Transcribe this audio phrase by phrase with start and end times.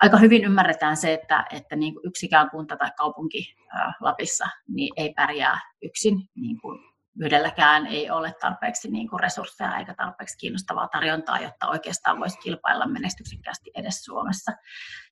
[0.00, 3.54] aika hyvin ymmärretään se, että, että niin kuin yksikään kunta tai kaupunki
[4.00, 6.28] Lapissa niin ei pärjää yksin.
[6.34, 12.20] Niin kuin yhdelläkään ei ole tarpeeksi niin kuin resursseja eikä tarpeeksi kiinnostavaa tarjontaa, jotta oikeastaan
[12.20, 14.52] voisi kilpailla menestyksekkäästi edes Suomessa.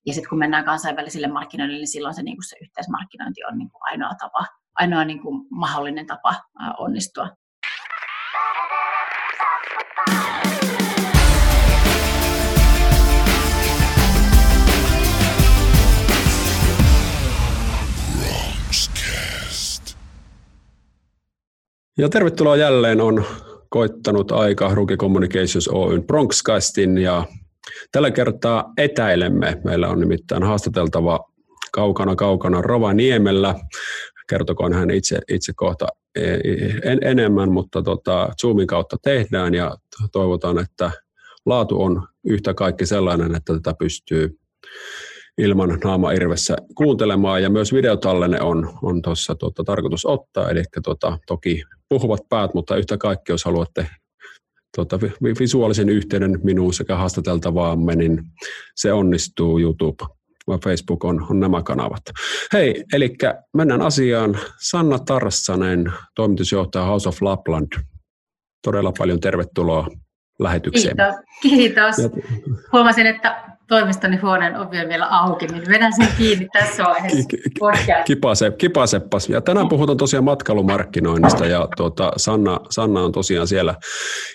[0.05, 3.71] Ja sitten kun mennään kansainvälisille markkinoille, niin silloin se, niin kuin se yhteismarkkinointi on niin
[3.71, 4.45] kuin ainoa tapa,
[4.75, 6.35] ainoa niin kuin mahdollinen tapa
[6.77, 7.29] onnistua.
[21.99, 23.25] Ja tervetuloa jälleen on
[23.69, 27.25] koittanut aika Ruki Communications Oyn Bronxcastin ja
[27.91, 29.61] tällä kertaa etäilemme.
[29.63, 31.19] Meillä on nimittäin haastateltava
[31.71, 33.55] kaukana kaukana Rovaniemellä.
[34.29, 36.21] Kertokoon hän itse, itse kohta e,
[36.83, 39.77] en, enemmän, mutta tota, Zoomin kautta tehdään ja
[40.11, 40.91] toivotaan, että
[41.45, 44.39] laatu on yhtä kaikki sellainen, että tätä pystyy
[45.39, 51.17] ilman naama irvessä kuuntelemaan ja myös videotallenne on, on tuossa tuota, tarkoitus ottaa, eli tuota,
[51.27, 53.87] toki puhuvat päät, mutta yhtä kaikki, jos haluatte
[54.75, 54.99] tuota,
[55.39, 58.23] visuaalisen yhteyden minuun sekä haastateltavaamme, niin
[58.75, 60.05] se onnistuu YouTube.
[60.63, 62.01] Facebook on, on nämä kanavat.
[62.53, 63.15] Hei, eli
[63.53, 64.39] mennään asiaan.
[64.59, 67.67] Sanna Tarsanen, toimitusjohtaja House of Lapland.
[68.63, 69.87] Todella paljon tervetuloa
[70.39, 70.95] lähetykseen.
[71.41, 71.95] Kiitos.
[71.95, 72.21] Kiitos.
[72.73, 77.29] Huomasin, että toimistoni huoneen ovi on vielä auki, niin vedän sen kiinni tässä vaiheessa
[78.05, 79.29] Kipase, kipaseppas.
[79.29, 83.75] Ja tänään puhutaan tosiaan matkailumarkkinoinnista ja tuota, Sanna, Sanna on tosiaan siellä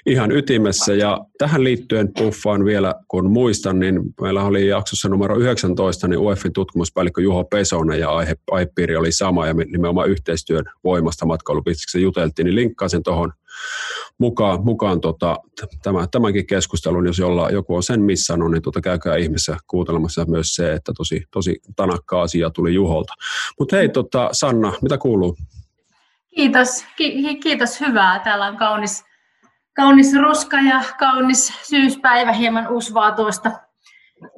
[0.06, 0.94] ihan ytimessä.
[0.94, 6.52] Ja tähän liittyen puffaan vielä, kun muistan, niin meillä oli jaksossa numero 19, niin UEFin
[6.52, 12.54] tutkimuspäällikkö Juho Pesonen ja aihe, aihepiiri oli sama ja nimenomaan yhteistyön voimasta matkailubisneksessä juteltiin, niin
[12.54, 13.32] linkkaan sen tuohon
[14.18, 15.38] mukaan, mukaan tota,
[15.82, 20.54] tämä, tämänkin keskustelun, jos jolla, joku on sen missannut, niin tota, käykää ihmeessä kuuntelemassa myös
[20.54, 23.12] se, että tosi, tosi tanakka asia tuli Juholta.
[23.58, 25.36] Mutta hei tota, Sanna, mitä kuuluu?
[26.36, 28.18] Kiitos, Ki- kiitos hyvää.
[28.18, 29.04] Täällä on kaunis,
[29.76, 33.50] kaunis ruska ja kaunis syyspäivä, hieman usvaa tuosta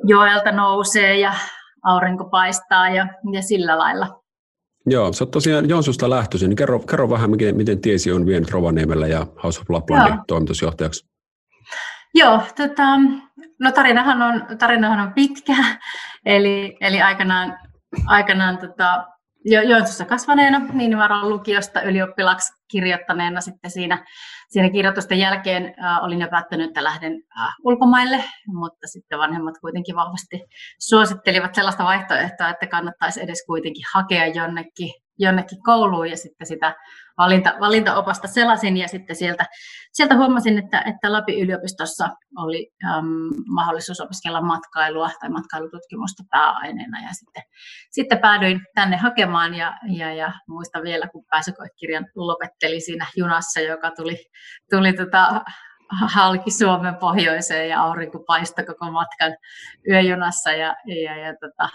[0.05, 1.35] joelta nousee ja
[1.83, 4.26] aurinko paistaa ja, ja sillä lailla.
[4.87, 8.51] Joo, sä oot tosiaan Joensuusta lähtöisin, niin kerro, kerro vähän, miten, miten Tiesi on vienyt
[8.51, 10.25] Rovaniemellä ja House of Laplandin Joo.
[10.27, 11.07] toimitusjohtajaksi.
[12.15, 12.97] Joo, tota,
[13.61, 15.57] no tarinahan on, tarinahan on pitkä,
[16.27, 17.59] eli, eli aikanaan,
[18.07, 19.07] aikanaan tota,
[19.47, 24.05] jo, Joensuussa kasvaneena, niin varon lukiosta ylioppilaksi kirjoittaneena sitten siinä,
[24.49, 29.97] siinä kirjoitusten jälkeen äh, olin jo päättänyt, että lähden äh, ulkomaille, mutta sitten vanhemmat kuitenkin
[29.97, 30.45] vahvasti
[30.81, 36.75] suosittelivat sellaista vaihtoehtoa, että kannattaisi edes kuitenkin hakea jonnekin jonnekin kouluun ja sitten sitä
[37.19, 39.47] valinta, valintaopasta selasin ja sitten sieltä,
[39.93, 43.07] sieltä huomasin, että, että Lapin yliopistossa oli äm,
[43.47, 47.43] mahdollisuus opiskella matkailua tai matkailututkimusta pääaineena ja sitten,
[47.91, 53.91] sitten päädyin tänne hakemaan ja, ja, ja muistan vielä, kun pääsykoekirjan lopetteli siinä junassa, joka
[53.91, 54.17] tuli,
[54.71, 55.45] tuli tota,
[55.91, 59.37] halki Suomen pohjoiseen ja aurinko paistoi koko matkan
[59.91, 61.69] yöjunassa ja, ja, ja tota,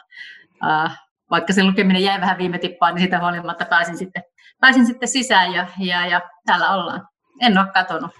[0.65, 4.23] äh, vaikka se lukeminen jäi vähän viime tippaan, niin sitä huolimatta pääsin sitten,
[4.61, 7.07] pääsin sitten sisään ja, ja, ja täällä ollaan.
[7.41, 8.11] En ole katonut.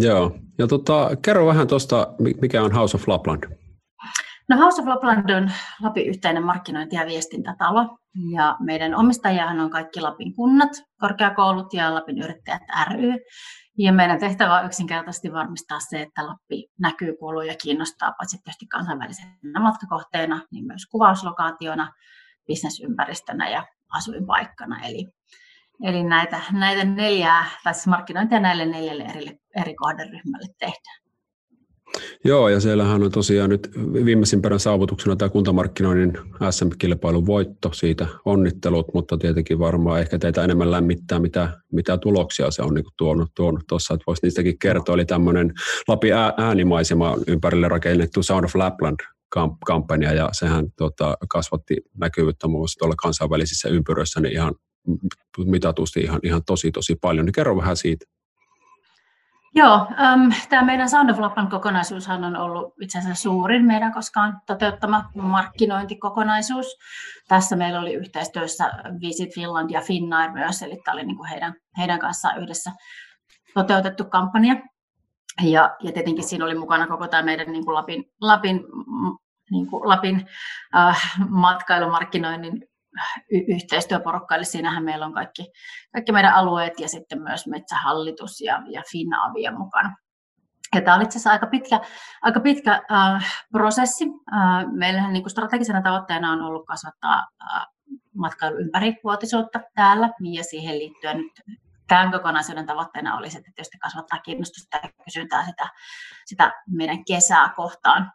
[0.00, 2.06] Joo, ja tota, kerro vähän tuosta,
[2.40, 3.44] mikä on House of Lapland?
[4.48, 5.50] No House of Lapland on
[5.82, 7.98] Lapin yhteinen markkinointi- ja viestintätalo.
[8.34, 13.14] Ja meidän omistajahan on kaikki Lapin kunnat, korkeakoulut ja Lapin yrittäjät ry.
[13.78, 18.66] Ja meidän tehtävä on yksinkertaisesti varmistaa se, että Lappi näkyy, kuuluu ja kiinnostaa paitsi tietysti
[18.66, 21.92] kansainvälisenä matkakohteena, niin myös kuvauslokaationa,
[22.46, 23.66] bisnesympäristönä ja
[23.96, 24.80] asuinpaikkana.
[24.86, 25.06] Eli,
[25.84, 31.00] eli näitä, näitä neljää, tai siis markkinointia näille neljälle eri, eri kohderyhmälle tehdään.
[32.24, 33.70] Joo, ja siellähän on tosiaan nyt
[34.04, 36.18] viimeisimpänä saavutuksena tämä kuntamarkkinoinnin
[36.50, 42.62] SM-kilpailun voitto, siitä onnittelut, mutta tietenkin varmaan ehkä teitä enemmän lämmittää, mitä, mitä tuloksia se
[42.62, 44.94] on niin tuonut, tuonut tuossa, että voisi niistäkin kertoa.
[44.94, 45.52] Eli tämmöinen
[45.88, 49.00] Lapin äänimaisema ympärille rakennettu Sound of Lapland
[49.66, 54.54] kampanja ja sehän tota, kasvatti näkyvyyttä muun muassa tuolla kansainvälisissä ympyröissä niin ihan
[55.44, 57.26] mitatusti ihan, ihan tosi tosi paljon.
[57.26, 58.06] Niin kerro vähän siitä.
[59.54, 64.40] Joo, ähm, tämä meidän Sound of Lapland kokonaisuushan on ollut itse asiassa suurin meidän koskaan
[64.46, 66.66] toteuttama markkinointikokonaisuus.
[67.28, 71.54] Tässä meillä oli yhteistyössä Visit Finland ja Finnair myös, eli tämä oli niin kuin heidän,
[71.78, 72.72] heidän kanssaan yhdessä
[73.54, 74.56] toteutettu kampanja.
[75.42, 78.64] Ja, ja tietenkin siinä oli mukana koko tämä meidän niin kuin Lapin, Lapin,
[79.50, 80.26] niin kuin Lapin
[80.76, 82.69] äh, matkailumarkkinoinnin
[83.48, 85.52] yhteistyöporukka, eli siinähän meillä on kaikki,
[85.92, 89.96] kaikki meidän alueet ja sitten myös Metsähallitus ja, ja Finavia mukana.
[90.74, 91.80] Ja tämä oli itse asiassa aika pitkä,
[92.22, 94.04] aika pitkä äh, prosessi.
[94.04, 97.66] Äh, meillähän niin kuin strategisena tavoitteena on ollut kasvattaa äh,
[98.14, 101.32] matkailun ympärivuotisuutta täällä, ja siihen liittyen nyt
[101.88, 105.68] tämän kokonaisuuden tavoitteena olisi, että tietysti kasvattaa kiinnostusta ja kysyntää sitä,
[106.24, 108.12] sitä meidän kesää kohtaan.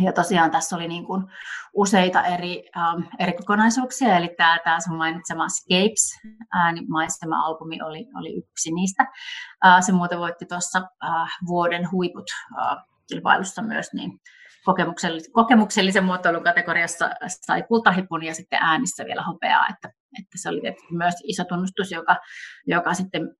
[0.00, 1.24] Ja tosiaan tässä oli niin kuin
[1.72, 6.18] useita eri, um, eri kokonaisuuksia, eli tämä, tämä sun mainitsema Scapes
[6.54, 9.02] äänimaisema-albumi oli, oli yksi niistä.
[9.64, 12.78] Uh, se muuten voitti tuossa uh, vuoden huiput uh,
[13.08, 14.20] kilpailussa myös, niin
[14.64, 19.88] kokemuksellisen, kokemuksellisen muotoilun kategoriassa sai kultahipun ja sitten äänissä vielä hopeaa, että,
[20.18, 20.60] että se oli
[20.90, 22.16] myös iso tunnustus, joka,
[22.66, 23.36] joka sitten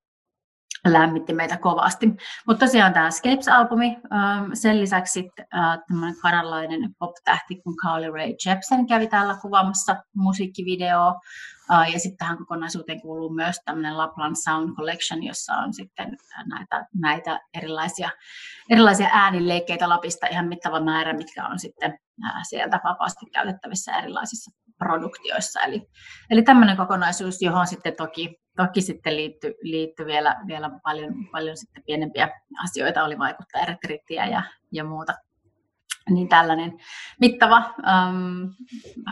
[0.85, 2.07] lämmitti meitä kovasti.
[2.47, 8.87] Mutta tosiaan tämä Scapes-albumi, ähm, sen lisäksi äh, tämmöinen kanadalainen pop-tähti kuin Carly Rae Jepsen
[8.87, 11.15] kävi täällä kuvaamassa musiikkivideoa.
[11.71, 16.17] Äh, ja sitten tähän kokonaisuuteen kuuluu myös tämmöinen Lapland Sound Collection, jossa on sitten
[16.49, 18.09] näitä, näitä erilaisia,
[18.69, 25.61] erilaisia äänileikkeitä Lapista ihan mittava määrä, mitkä on sitten äh, sieltä vapaasti käytettävissä erilaisissa produktioissa.
[25.61, 25.87] Eli,
[26.29, 31.83] eli tämmöinen kokonaisuus, johon sitten toki, toki sitten liittyy, liittyy vielä, vielä paljon, paljon sitten
[31.85, 32.29] pienempiä
[32.63, 35.13] asioita, oli vaikuttajaretrittiä ja, ja muuta.
[36.09, 36.79] Niin tällainen
[37.19, 38.53] mittava, äm,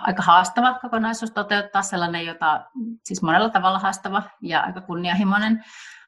[0.02, 2.66] aika haastava kokonaisuus toteuttaa, sellainen, jota
[3.06, 5.64] siis monella tavalla haastava ja aika kunnianhimoinen,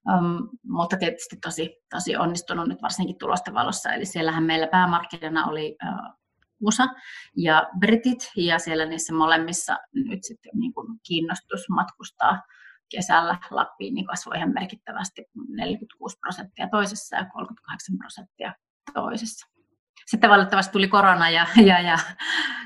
[0.10, 3.94] Um, mutta tietysti tosi, tosi onnistunut nyt varsinkin tulosten valossa.
[3.94, 6.14] Eli siellähän meillä päämarkkinana oli uh,
[6.62, 6.88] USA
[7.38, 12.42] ja Britit, ja siellä niissä molemmissa nyt sitten niin kuin kiinnostus matkustaa
[12.96, 18.54] kesällä Lappiin niin kasvoi ihan merkittävästi 46 prosenttia toisessa ja 38 prosenttia
[18.94, 19.48] toisessa.
[20.06, 21.98] Sitten valitettavasti tuli korona ja, ja, ja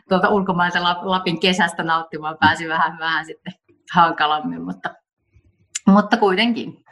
[0.09, 3.53] tuolta ulkomailta Lapin kesästä nauttimaan pääsi vähän, vähän sitten
[3.93, 4.95] hankalammin, mutta,
[5.87, 6.83] mutta kuitenkin.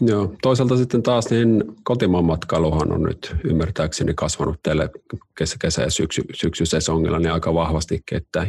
[0.00, 4.90] Joo, toisaalta sitten taas niin kotimaan matkailuhan on nyt ymmärtääkseni kasvanut teille
[5.38, 8.46] kesä, kesä ja syksy, syksysesongilla niin aika vahvasti, että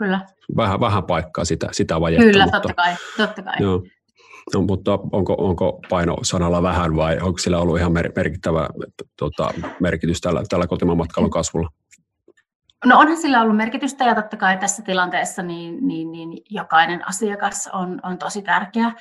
[0.00, 0.20] Kyllä.
[0.56, 2.24] Vähän, vähän paikkaa sitä, sitä vajetta.
[2.24, 2.94] Kyllä, mutta, totta kai.
[3.16, 3.54] Totta kai.
[3.60, 3.82] Joo.
[4.54, 8.68] No, mutta onko, onko paino sanalla vähän vai onko sillä ollut ihan merkittävä
[9.18, 9.50] tota,
[9.80, 11.68] merkitys tällä, tällä kotimaan matkailun kasvulla?
[12.84, 17.68] No onhan sillä ollut merkitystä ja totta kai tässä tilanteessa niin, niin, niin jokainen asiakas
[17.72, 18.92] on, on tosi tärkeä.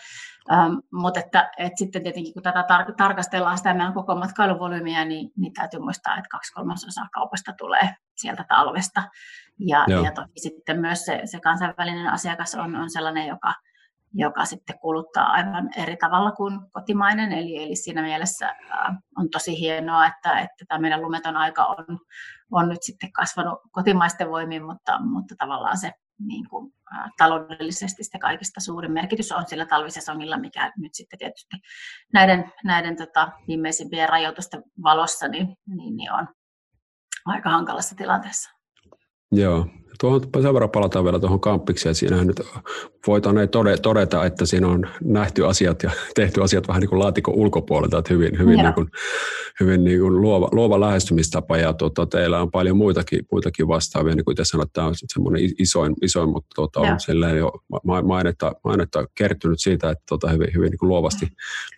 [0.51, 5.31] Ähm, mutta että, että sitten tietenkin kun tätä tar- tarkastellaan sitä meidän koko matkailuvolyymiä, niin,
[5.37, 7.89] niin täytyy muistaa, että kaksi kolmasosaa kaupasta tulee
[8.21, 9.03] sieltä talvesta.
[9.59, 13.53] Ja, ja toki sitten myös se, se kansainvälinen asiakas on, on sellainen, joka,
[14.13, 17.31] joka sitten kuluttaa aivan eri tavalla kuin kotimainen.
[17.31, 21.99] Eli, eli siinä mielessä äh, on tosi hienoa, että, että tämä meidän lumeton aika on,
[22.51, 28.19] on nyt sitten kasvanut kotimaisten voimiin, mutta, mutta tavallaan se niin kuin, ä, taloudellisesti sitä
[28.19, 31.57] kaikista suurin merkitys on sillä talvisesongilla, mikä nyt sitten tietysti
[32.13, 36.27] näiden, näiden tota, viimeisimpien rajoitusten valossa niin, niin, niin on
[37.29, 38.51] aika hankalassa tilanteessa.
[39.31, 39.67] Joo,
[39.99, 41.95] tuohon sen verran palataan vielä tuohon kampikseen.
[41.95, 42.41] Siinähän nyt
[43.07, 43.49] voitaneen
[43.81, 48.13] todeta, että siinä on nähty asiat ja tehty asiat vähän niin kuin laatikon ulkopuolelta, että
[48.13, 48.89] hyvin, hyvin, niin kuin,
[49.59, 51.57] hyvin niin kuin luova, luova lähestymistapa.
[51.57, 55.41] Ja tuota, teillä on paljon muitakin, muitakin vastaavia, niin kuin te sanotte, tämä on semmoinen
[55.59, 57.51] isoin, isoin mutta tuota, on silleen jo
[58.03, 61.27] mainetta, mainetta kertynyt siitä, että tuota, hyvin, hyvin niin kuin luovasti,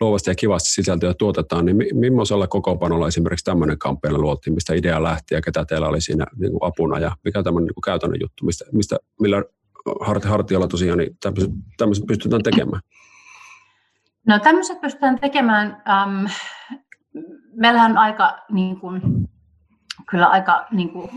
[0.00, 5.34] luovasti ja kivasti sisältöä tuotetaan, niin millaisella kokoonpanolla esimerkiksi tämmöinen kampeilla luotiin, mistä idea lähti
[5.34, 8.44] ja ketä teillä oli siinä niin kuin apuna ja mikä tämmöinen niin kuin käytännön juttu,
[8.44, 9.44] mistä, mistä millä
[10.26, 11.16] hartialla tosiaan niin
[11.76, 12.82] tämmöiset pystytään tekemään?
[14.26, 15.82] No tämmöiset pystytään tekemään.
[15.88, 16.26] Ähm,
[17.56, 19.02] meillähän on aika niin kuin,
[20.10, 21.10] kyllä aika niin kuin,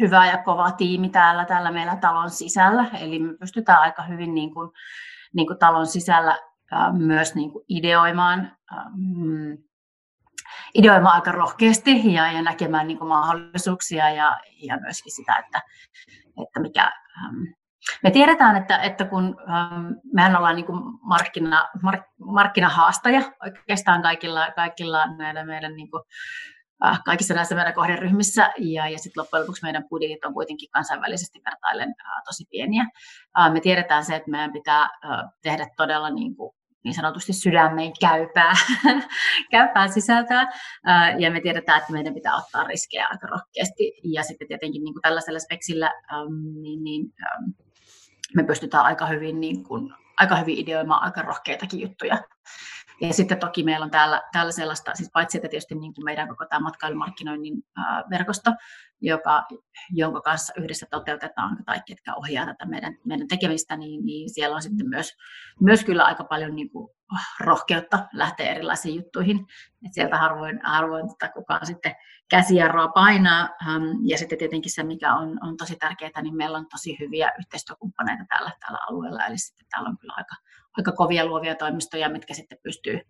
[0.00, 4.54] hyvä ja kova tiimi täällä, täällä meillä talon sisällä, eli me pystytään aika hyvin niin
[4.54, 4.70] kuin,
[5.34, 6.38] niin kuin talon sisällä
[6.72, 8.56] äh, myös niin kuin ideoimaan,
[10.78, 15.62] ideoimaan aika rohkeasti ja, ja näkemään niin kuin mahdollisuuksia ja, ja myöskin sitä, että,
[16.42, 17.42] että mikä, ähm,
[18.02, 24.50] me tiedetään, että, että kun ähm, mehän ollaan niin kuin markkina, mark, markkinahaastaja oikeastaan kaikilla,
[24.56, 26.02] kaikilla näillä meidän niin kuin,
[26.86, 31.40] äh, kaikissa näissä meidän kohderyhmissä ja, ja sitten loppujen lopuksi meidän budjetit on kuitenkin kansainvälisesti
[31.44, 32.86] vertaillen äh, tosi pieniä.
[33.38, 34.90] Äh, me tiedetään se, että meidän pitää äh,
[35.42, 36.55] tehdä todella niin kuin
[36.86, 38.52] niin sanotusti sydämeen käypää,
[39.50, 40.46] käypää sisältöä.
[41.18, 43.92] Ja me tiedetään, että meidän pitää ottaa riskejä aika rohkeasti.
[44.04, 45.90] Ja sitten tietenkin niin kuin tällaisella speksillä
[46.62, 47.12] niin, niin,
[48.34, 52.18] me pystytään aika hyvin, niin kuin, aika hyvin ideoimaan aika rohkeitakin juttuja.
[53.00, 56.28] Ja sitten toki meillä on täällä, täällä sellaista, siis paitsi että tietysti niin kuin meidän
[56.28, 58.50] koko tämä matkailumarkkinoinnin ää, verkosto,
[59.00, 59.46] joka,
[59.90, 64.62] jonka kanssa yhdessä toteutetaan kaikki, jotka ohjaa tätä meidän, meidän tekemistä, niin, niin siellä on
[64.62, 65.12] sitten myös,
[65.60, 66.96] myös kyllä aika paljon niin kuin
[67.40, 69.46] rohkeutta lähteä erilaisiin juttuihin.
[69.86, 71.94] Et sieltä harvoin, harvoin tota kukaan sitten
[72.30, 73.48] käsijarroa painaa.
[74.04, 78.24] Ja sitten tietenkin se, mikä on, on tosi tärkeää, niin meillä on tosi hyviä yhteistyökumppaneita
[78.28, 79.26] tällä, tällä alueella.
[79.26, 80.34] Eli sitten täällä on kyllä aika,
[80.76, 83.00] aika kovia luovia toimistoja, mitkä sitten pystyy,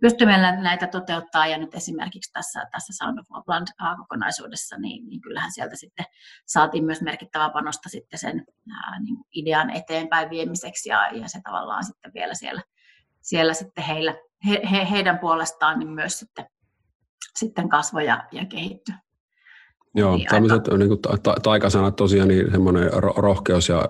[0.00, 1.46] pystyy meillä näitä toteuttaa.
[1.46, 3.26] Ja nyt esimerkiksi tässä, tässä Sound of
[3.98, 6.06] kokonaisuudessa, niin, niin kyllähän sieltä sitten
[6.46, 11.84] saatiin myös merkittävää panosta sitten sen ää, niin idean eteenpäin viemiseksi ja, ja se tavallaan
[11.84, 12.62] sitten vielä siellä,
[13.22, 14.14] siellä sitten heillä,
[14.46, 16.46] he, he, heidän puolestaan niin myös sitten,
[17.36, 18.94] sitten kasvoja ja kehittyy.
[19.96, 20.76] Joo, niin tämmöiset aika...
[20.76, 23.84] niin kuin ta- taikasanat tosiaan, niin semmoinen rohkeus ja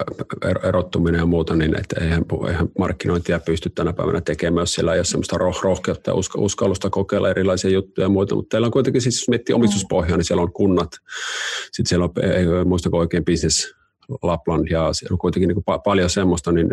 [0.44, 4.92] er-, erottuminen ja muuta, niin että eihän, eihän markkinointia pysty tänä päivänä tekemään, jos siellä
[4.92, 8.72] ei ole semmoista roh- rohkeutta ja uskallusta kokeilla erilaisia juttuja ja muuta, mutta teillä on
[8.72, 10.90] kuitenkin siis, jos miettii omistuspohjaa, niin siellä on kunnat,
[11.72, 13.74] sitten siellä on, ei muistako oikein business
[14.22, 16.70] Lapland ja siellä on kuitenkin niin kuin paljon semmoista, niin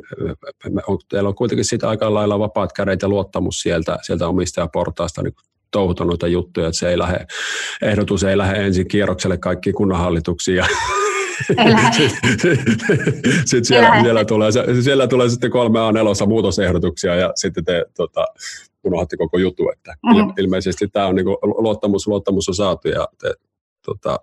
[0.88, 5.34] on, teillä on kuitenkin siitä aika lailla vapaat kädet ja luottamus sieltä, sieltä omistajaportaasta niin
[5.74, 7.26] touhuta noita juttuja, että se ei lähde,
[7.82, 10.58] ehdotus ei lähde ensin kierrokselle kaikki kunnanhallituksiin
[13.46, 14.50] sitten siellä, siellä, tulee,
[14.82, 18.26] siellä tulee sitten kolme A4 muutosehdotuksia ja sitten te tota,
[18.84, 20.34] unohdatte koko juttu, että mm-hmm.
[20.38, 23.34] ilmeisesti tämä on niin kuin, luottamus, luottamus on saatu ja te
[23.86, 24.20] tota,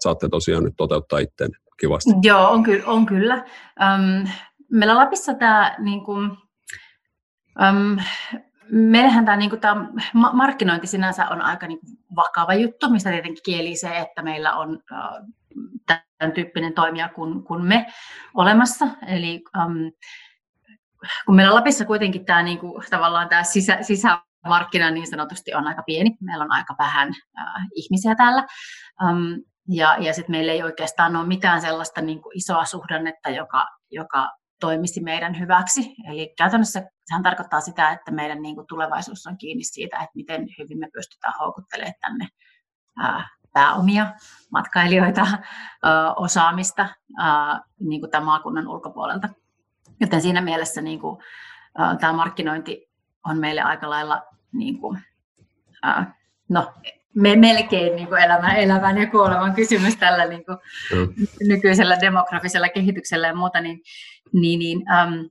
[0.00, 1.50] saatte tosiaan nyt toteuttaa itteen
[1.80, 2.10] kivasti.
[2.22, 3.34] Joo, on, ky- on kyllä.
[3.34, 4.28] Um,
[4.70, 6.30] meillä Lapissa tämä niin kuin,
[7.70, 7.98] um,
[8.70, 9.86] meillähän tämä, niin kuin, tämä
[10.32, 14.70] markkinointi sinänsä on aika niin kuin, vakava juttu, mistä tietenkin kieli se, että meillä on
[14.70, 15.34] uh,
[15.86, 17.86] tämän tyyppinen toimija kuin, kuin me
[18.34, 18.86] olemassa.
[19.06, 19.92] Eli um,
[21.26, 25.82] kun meillä Lapissa kuitenkin tämä, niin kuin, tavallaan tämä sisä, sisämarkkina niin sanotusti on aika
[25.82, 28.46] pieni, meillä on aika vähän uh, ihmisiä täällä,
[29.08, 33.66] um, ja, ja sitten meillä ei oikeastaan ole mitään sellaista niin kuin isoa suhdannetta, joka,
[33.90, 34.30] joka
[34.60, 35.94] toimisi meidän hyväksi.
[36.08, 40.46] Eli käytännössä sehän tarkoittaa sitä, että meidän niin kuin tulevaisuus on kiinni siitä, että miten
[40.58, 42.28] hyvin me pystytään houkuttelemaan tänne
[42.98, 44.14] ää, pääomia,
[44.52, 45.26] matkailijoita,
[45.82, 49.28] ää, osaamista ää, niin kuin tämän maakunnan ulkopuolelta.
[50.00, 51.22] Joten siinä mielessä niin kuin,
[51.78, 52.90] ää, tämä markkinointi
[53.26, 55.02] on meille aika lailla niin kuin,
[55.82, 56.14] ää,
[56.48, 56.72] no,
[57.14, 60.58] me, melkein niin kuin elämän, elämän ja kuoleman kysymys tällä niin kuin
[61.48, 63.80] nykyisellä demografisella kehityksellä ja muuta, niin,
[64.32, 65.30] niin, niin äm,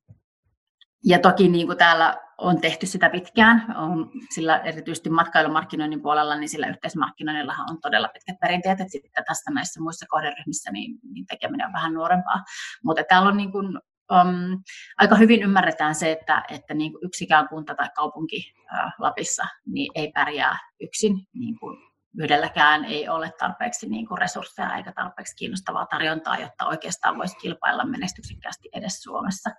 [1.05, 6.49] ja toki niin kuin täällä on tehty sitä pitkään, on, sillä erityisesti matkailumarkkinoinnin puolella, niin
[6.49, 11.67] sillä yhteismarkkinoinnillahan on todella pitkät perinteet, että sitten tästä näissä muissa kohderyhmissä niin, niin tekeminen
[11.67, 12.43] on vähän nuorempaa.
[12.83, 13.79] Mutta täällä on niin kuin,
[14.11, 14.63] um,
[14.97, 19.91] aika hyvin ymmärretään se, että, että niin kuin yksikään kunta tai kaupunki uh, Lapissa niin
[19.95, 21.27] ei pärjää yksin.
[21.33, 21.77] Niin kuin
[22.19, 27.85] yhdelläkään ei ole tarpeeksi niin kuin resursseja eikä tarpeeksi kiinnostavaa tarjontaa, jotta oikeastaan voisi kilpailla
[27.85, 29.49] menestyksekkäästi edes Suomessa.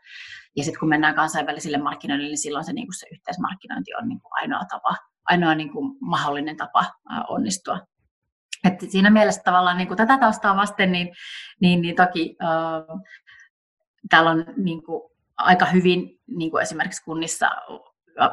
[0.57, 4.21] Ja sitten kun mennään kansainvälisille markkinoille, niin silloin se, niin kuin se yhteismarkkinointi on niin
[4.21, 6.85] kuin ainoa tapa, ainoa niin kuin mahdollinen tapa
[7.29, 7.81] onnistua.
[8.65, 11.15] Et siinä mielessä tavallaan niin kuin tätä taustaa vasten, niin,
[11.61, 12.49] niin, niin toki äh,
[14.11, 15.03] täällä on niin kuin,
[15.37, 17.51] aika hyvin niin kuin esimerkiksi kunnissa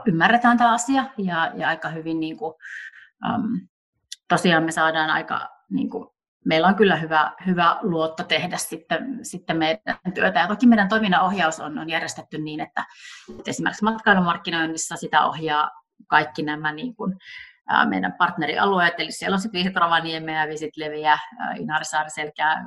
[0.05, 2.53] ymmärretään tämä asia ja, ja aika hyvin niin kuin,
[3.29, 3.67] um,
[4.27, 6.07] tosiaan me saadaan aika, niin kuin,
[6.45, 10.39] meillä on kyllä hyvä, hyvä luotto tehdä sitten, sitten meidän työtä.
[10.39, 12.85] Ja toki meidän toiminnan ohjaus on, on järjestetty niin, että,
[13.29, 15.71] että esimerkiksi matkailumarkkinoinnissa sitä ohjaa
[16.07, 17.15] kaikki nämä niin kuin,
[17.89, 21.17] meidän partnerialueet, eli siellä on sitten Visit Rovaniemeä, Visit Leviä,
[21.55, 22.65] Inaarisaari, Selkää,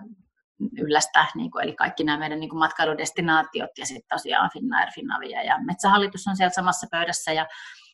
[0.79, 5.43] Yllästä, niin kuin, eli kaikki nämä meidän niin kuin matkailudestinaatiot ja sitten tosiaan Finnair, Finnavia
[5.43, 7.47] ja Metsähallitus on siellä samassa pöydässä ja,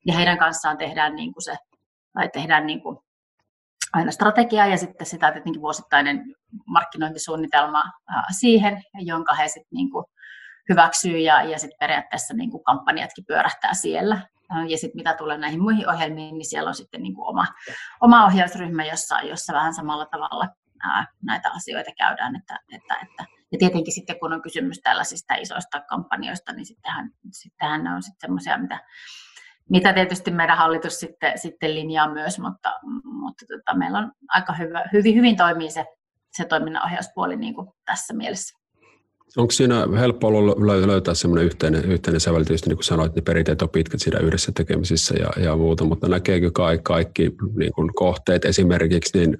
[0.07, 1.57] ja heidän kanssaan tehdään niin kuin se,
[2.13, 2.99] tai tehdään niin kuin
[3.93, 6.35] aina strategiaa ja sitten sitä tietenkin vuosittainen
[6.67, 7.83] markkinointisuunnitelma
[8.39, 10.05] siihen, jonka he sitten niin kuin
[10.69, 14.21] hyväksyy ja, ja sitten periaatteessa niin kuin kampanjatkin pyörähtää siellä.
[14.69, 17.47] Ja sitten mitä tulee näihin muihin ohjelmiin, niin siellä on sitten niin kuin oma,
[18.01, 20.49] oma ohjausryhmä, jossa, jossa vähän samalla tavalla
[21.23, 22.37] näitä asioita käydään.
[22.37, 27.85] Että, että, että, ja tietenkin sitten kun on kysymys tällaisista isoista kampanjoista, niin sittenhän, sittenhän
[27.85, 28.81] ne on sitten semmoisia, mitä
[29.71, 34.85] mitä tietysti meidän hallitus sitten, sitten linjaa myös, mutta, mutta tota, meillä on aika hyvä,
[34.93, 35.87] hyvin, hyvin toimii se,
[36.31, 38.60] se toiminnanohjauspuoli niin kuin tässä mielessä.
[39.37, 43.63] Onko siinä helppo ollut löytää semmoinen yhteinen, yhteinen sävel, tietysti niin kuin sanoit, niin perinteet
[43.63, 48.45] on pitkät siinä yhdessä tekemisissä ja, ja muuta, mutta näkeekö kaikki, kaikki niin kuin kohteet
[48.45, 49.39] esimerkiksi niin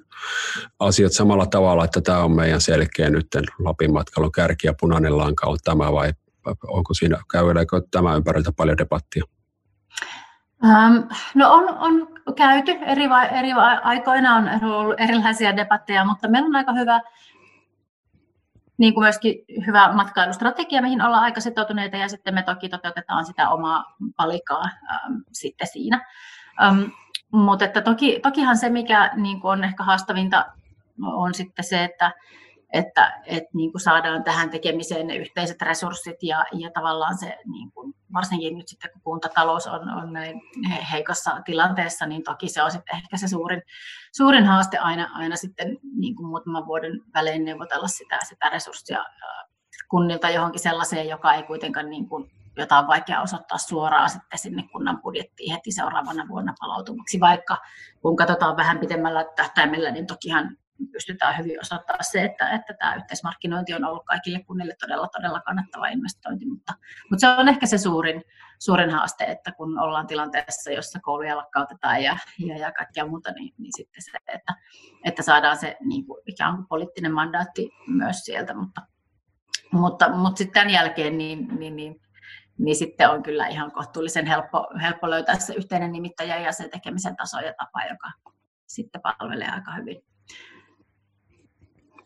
[0.79, 3.27] asiat samalla tavalla, että tämä on meidän selkeä nyt
[3.59, 6.13] Lapin matkailun kärki ja punainen lanka on tämä vai
[6.67, 9.23] onko siinä, käydäänkö tämä ympäriltä paljon debattia?
[10.63, 13.03] Um, no on, on käyty eri,
[13.39, 13.51] eri
[13.83, 17.01] aikoina, on ollut erilaisia debatteja, mutta meillä on aika hyvä
[18.81, 19.35] niin kuin myöskin
[19.67, 25.13] hyvä matkailustrategia, mihin ollaan aika sitoutuneita, ja sitten me toki toteutetaan sitä omaa palikaa ähm,
[25.31, 26.05] sitten siinä.
[26.63, 26.81] Ähm,
[27.31, 30.45] mutta että toki, tokihan se, mikä niin kuin on ehkä haastavinta,
[31.03, 32.11] on sitten se, että,
[32.73, 37.71] että, että niin kuin saadaan tähän tekemiseen ne yhteiset resurssit ja, ja tavallaan se, niin
[37.71, 40.41] kuin, varsinkin nyt sitten kun kuntatalous on, on näin
[40.91, 43.61] heikossa tilanteessa, niin toki se on sitten ehkä se suurin,
[44.15, 49.05] suurin haaste aina, aina sitten niin kuin muutaman vuoden välein neuvotella sitä, sitä resurssia
[49.89, 54.63] kunnilta johonkin sellaiseen, joka ei kuitenkaan niin kuin, jota on vaikea osoittaa suoraan sitten sinne
[54.71, 57.57] kunnan budjettiin heti seuraavana vuonna palautumaksi, vaikka
[58.01, 60.57] kun katsotaan vähän pitemmällä tähtäimellä, niin tokihan
[60.91, 65.87] pystytään hyvin osoittaa se, että, että tämä yhteismarkkinointi on ollut kaikille kunnille todella, todella kannattava
[65.87, 66.73] investointi, mutta,
[67.09, 68.23] mutta se on ehkä se suurin,
[68.59, 73.53] suurin haaste, että kun ollaan tilanteessa, jossa kouluja lakkautetaan ja, ja, ja kaikkea muuta, niin,
[73.57, 74.55] niin sitten se, että,
[75.05, 78.81] että saadaan se niin kuin ikään kuin poliittinen mandaatti myös sieltä, mutta,
[79.71, 82.01] mutta, mutta sitten tämän jälkeen niin, niin, niin
[82.61, 87.15] niin sitten on kyllä ihan kohtuullisen helppo, helppo löytää se yhteinen nimittäjä ja se tekemisen
[87.15, 88.11] taso ja tapa, joka
[88.67, 90.03] sitten palvelee aika hyvin.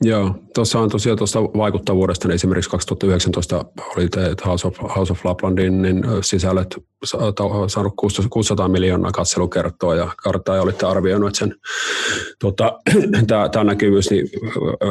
[0.04, 3.66] Joo, tuossa on tosiaan tuosta vaikuttavuudesta, niin esimerkiksi 2019
[3.98, 4.08] oli
[4.46, 6.76] House of, House of Laplandin niin sisällöt
[7.68, 7.94] saanut
[8.30, 11.56] 600 miljoonaa katselukertoa ja karttaa ja olitte arvioinut, että sen
[12.40, 12.80] tota,
[13.52, 14.30] tämä näkyvyys niin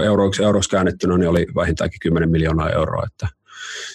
[0.04, 3.28] euroiksi, euroiksi käännettynä niin oli vähintäänkin 10 miljoonaa euroa, että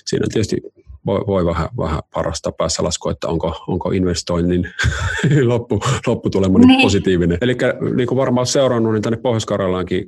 [0.05, 0.57] siinä tietysti
[1.05, 4.69] voi, voi vähän, vähän parasta päässä laskua, että onko, onko investoinnin
[5.43, 6.81] loppu, lopputulema niin.
[6.81, 7.37] positiivinen.
[7.41, 7.57] Eli
[7.95, 9.45] niin kuin varmaan seurannut, niin tänne pohjois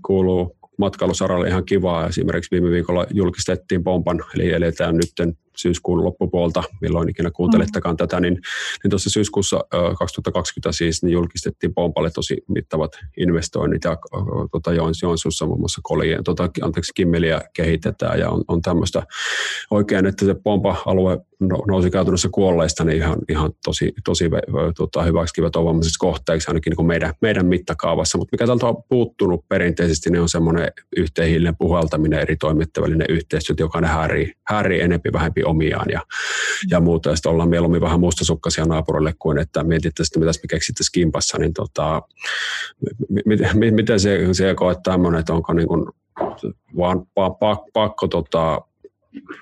[0.01, 2.07] kuuluu matkailusaralle ihan kivaa.
[2.07, 7.97] Esimerkiksi viime viikolla julkistettiin Pompan, eli eletään nyt syyskuun loppupuolta, milloin ikinä kuuntelettekaan mm.
[7.97, 8.33] tätä, niin,
[8.83, 9.63] niin tuossa syyskuussa
[9.99, 13.97] 2020 siis niin julkistettiin Pompalle tosi mittavat investoinnit ja
[14.51, 19.03] tota, Joensuussa muun muassa kolien, tota, anteeksi, kimmeliä kehitetään ja on, on tämmöistä
[19.71, 21.19] oikein, että se Pompa-alue
[21.67, 24.29] nousi käytännössä kuolleista niin ihan, ihan tosi, tosi
[24.77, 30.09] tota, hyväksi kivetoivammisessa kohteeksi ainakin niin meidän, meidän mittakaavassa, mutta mikä tältä on puuttunut perinteisesti,
[30.09, 35.89] niin on semmoinen yhteenhiilinen puhaltaminen, eri toimittavallinen yhteistyö, joka ne häirii, häirii enempi vähempi omiaan
[35.89, 36.01] ja,
[36.69, 37.09] ja muuta.
[37.09, 41.53] Ja sitten ollaan mieluummin vähän mustasukkaisia naapurille kuin että mietittäisiin, mitä me keksittäisiin kimpassa, niin
[41.53, 42.01] tota,
[43.71, 45.85] miten, se, se koet tämmöinen, että onko niin kuin
[46.77, 47.05] vaan
[47.73, 48.61] pakko, tota,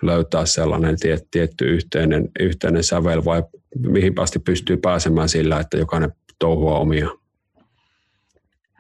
[0.01, 3.43] löytää sellainen tiet, tietty yhteinen, yhteinen sävel vai
[3.79, 7.10] mihin asti pystyy pääsemään sillä, että jokainen touhua omia?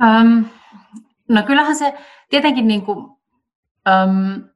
[0.01, 0.45] Um,
[1.27, 1.93] no kyllähän se
[2.29, 4.48] tietenkin niin kuin, um,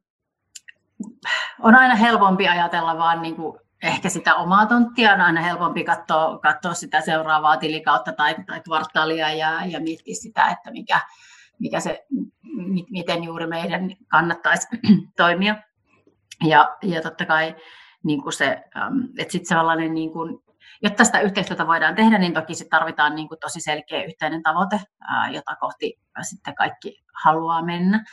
[1.60, 6.40] on aina helpompi ajatella vaan niin kuin ehkä sitä omaa tonttia, on aina helpompi katsoa,
[6.40, 11.00] katsoa sitä seuraavaa tilikautta tai, tai kvartaalia ja, ja miettiä sitä, että mikä,
[11.60, 12.06] mikä se,
[12.90, 14.68] miten juuri meidän kannattaisi
[15.18, 15.56] toimia.
[16.44, 17.56] Ja, ja totta kai
[18.04, 18.64] niin kuin se,
[19.18, 20.40] että sitten sellainen, niin kuin,
[20.82, 24.82] jotta sitä yhteistyötä voidaan tehdä, niin toki sit tarvitaan niin kuin tosi selkeä yhteinen tavoite,
[25.32, 28.06] jota kohti sitten kaikki haluaa mennä.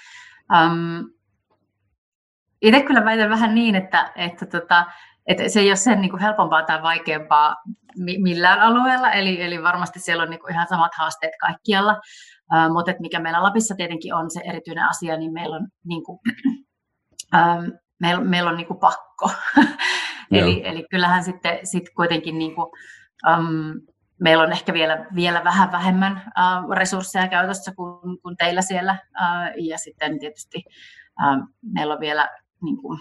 [2.62, 4.86] Itse kyllä väitän vähän niin, että, että, tota,
[5.26, 7.56] että se ei ole sen niin kuin helpompaa tai vaikeampaa
[7.96, 12.92] millään alueella, eli, eli varmasti siellä on niin kuin ihan samat haasteet kaikkialla, uh, mutta
[13.00, 16.18] mikä meillä Lapissa tietenkin on se erityinen asia, niin meillä on, niin kuin,
[17.34, 19.30] um, meillä, meillä on niin kuin pakko.
[20.32, 22.66] eli, eli kyllähän sitten sit kuitenkin niin kuin,
[23.28, 23.80] um,
[24.20, 29.66] meillä on ehkä vielä, vielä vähän vähemmän uh, resursseja käytössä kuin, kuin teillä siellä, uh,
[29.68, 30.64] ja sitten tietysti
[31.22, 32.28] uh, meillä on vielä
[32.62, 32.98] niin kuin,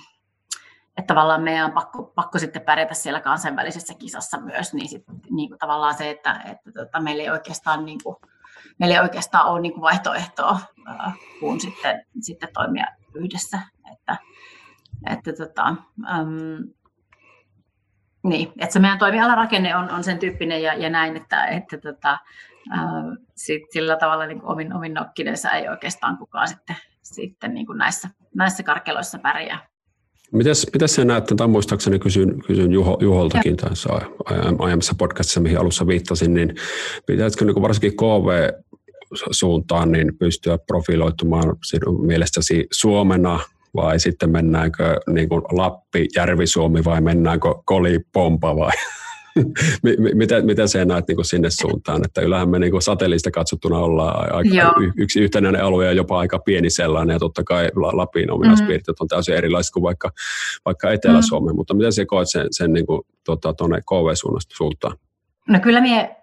[1.00, 5.50] että tavallaan meidän on pakko, pakko sitten pärjätä siellä kansainvälisessä kisassa myös, niin, sit, niin
[5.50, 8.16] kuin tavallaan se, että, että tota, meillä ei oikeastaan, niin kuin,
[8.80, 13.60] meillä ei oikeastaan ole niin kuin vaihtoehtoa äh, kuin sitten, sitten toimia yhdessä.
[13.94, 14.18] Että,
[15.10, 15.76] että tota,
[16.10, 16.62] ähm,
[18.24, 22.12] niin, että se meidän toimialarakenne on, on sen tyyppinen ja, ja näin, että, että tota,
[22.74, 22.80] äh,
[23.36, 26.76] sit sillä tavalla niin omin, omin nokkinensa ei oikeastaan kukaan sitten,
[27.16, 29.70] sitten niin kuin näissä, näissä karkeloissa pärjää.
[30.32, 33.70] Mitäs, mitäs sä näet, tai muistaakseni kysyn, kysyn Juho, Juholtakin ja.
[33.70, 33.90] tässä
[34.60, 36.56] aiemmassa podcastissa, mihin alussa viittasin, niin
[37.06, 38.50] pitäisikö niin varsinkin KV
[39.32, 43.40] suuntaan niin pystyä profiloitumaan sinun mielestäsi Suomena
[43.76, 48.72] vai sitten mennäänkö niin kuin Lappi, Järvi-Suomi vai mennäänkö Koli, Pompa vai
[50.14, 52.06] mitä, mitä sä näet niin sinne suuntaan?
[52.06, 56.70] Että kyllähän me niin satelliista katsottuna ollaan aika yksi yhtenäinen alue ja jopa aika pieni
[56.70, 57.14] sellainen.
[57.14, 59.04] Ja totta kai Lapin ominaispiirteet mm.
[59.04, 60.12] on täysin erilaiset kuin vaikka,
[60.66, 61.52] vaikka Etelä-Suomi.
[61.52, 61.56] Mm.
[61.56, 64.98] Mutta miten sä koet sen, sen niin kuin, tota, tuonne KV-suunnasta suuntaan?
[65.50, 66.16] No kyllä mie,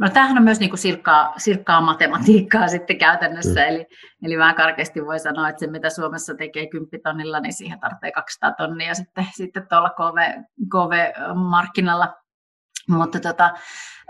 [0.00, 3.68] no tämähän on myös niin kuin silkkaa, silkkaa matematiikkaa sitten käytännössä, mm.
[3.68, 3.86] eli,
[4.22, 8.12] eli vähän karkeasti voi sanoa, että se mitä Suomessa tekee 10 tonnilla, niin siihen tarvitsee
[8.12, 12.14] 200 tonnia sitten, sitten tuolla KV, KV-markkinalla.
[12.88, 13.50] Mutta tota,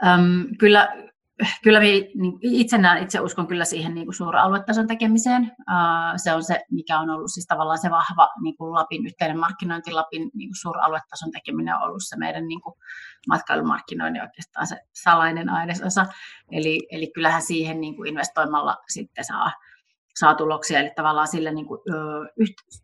[0.07, 0.88] äm, kyllä,
[1.62, 5.53] kyllä niin itse näen, itse uskon kyllä siihen niin kuin suuren aluetason tekemiseen.
[6.17, 9.93] Se on se, mikä on ollut siis tavallaan se vahva niin kuin Lapin yhteinen markkinointi,
[9.93, 12.75] Lapin niin kuin aluetason tekeminen on ollut se meidän niin kuin
[13.29, 16.07] matkailumarkkinoinnin oikeastaan se salainen ainesosa.
[16.53, 19.53] Eli, eli kyllähän siihen niin kuin investoimalla sitten saa
[20.18, 20.81] saa tuloksia.
[20.81, 21.81] Eli tavallaan sillä niin kuin,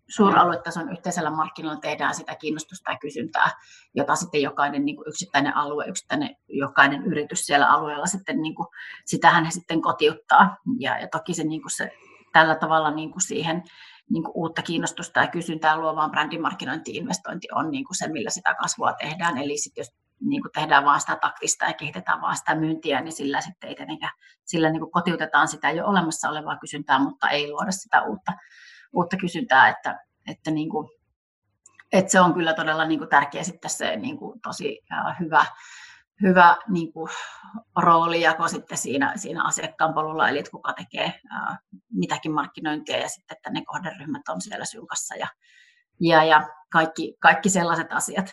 [0.09, 3.51] suuraluetason yhteisellä markkinoilla tehdään sitä kiinnostusta ja kysyntää,
[3.94, 8.68] jota sitten jokainen niin kuin yksittäinen alue, yksittäinen jokainen yritys siellä alueella sitten, niin kuin,
[9.05, 10.57] sitähän he sitten kotiuttaa.
[10.79, 11.90] Ja, ja toki se, niin kuin se
[12.33, 13.62] tällä tavalla niin kuin siihen
[14.11, 18.92] niin kuin uutta kiinnostusta ja kysyntää luovaan brändimarkkinointi-investointi on niin kuin se, millä sitä kasvua
[18.92, 19.38] tehdään.
[19.38, 23.12] Eli sitten jos niin kuin tehdään vaan sitä taktista ja kehitetään vaan sitä myyntiä, niin
[23.12, 24.12] sillä sitten ei tietenkään,
[24.44, 28.33] sillä niin kuin kotiutetaan sitä jo olemassa olevaa kysyntää, mutta ei luoda sitä uutta,
[28.92, 30.88] uutta kysyntää, että, että, niin kuin,
[31.92, 34.81] että se on kyllä todella niin kuin tärkeä sitten se niin kuin tosi
[35.20, 35.46] hyvä,
[36.22, 37.11] hyvä niin kuin,
[37.77, 41.59] roolijako sitten siinä, siinä asiakkaan polulla, eli että kuka tekee ää,
[41.92, 45.27] mitäkin markkinointia ja sitten, että ne kohderyhmät on siellä synkassa ja,
[46.00, 48.33] ja, ja kaikki, kaikki sellaiset asiat.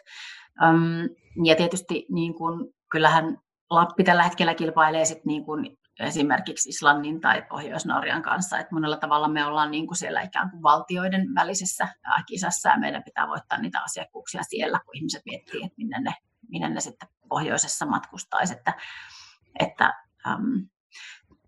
[1.45, 3.37] Ja tietysti niin kuin, kyllähän
[3.69, 9.27] Lappi tällä hetkellä kilpailee sit niin kuin esimerkiksi Islannin tai Pohjois-Norjan kanssa, että monella tavalla
[9.27, 11.87] me ollaan niin kuin siellä ikään kuin valtioiden välisessä
[12.25, 16.13] kisassa ja meidän pitää voittaa niitä asiakkuuksia siellä, kun ihmiset miettii, että minne ne,
[16.49, 18.73] minne ne sitten pohjoisessa matkustaisi, että,
[19.59, 19.93] että